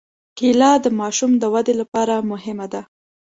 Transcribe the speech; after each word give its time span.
کېله 0.37 0.71
د 0.83 0.85
ماشوم 0.99 1.31
د 1.37 1.43
ودې 1.53 1.73
لپاره 1.81 2.15
مهمه 2.31 2.67
ده. 2.73 2.81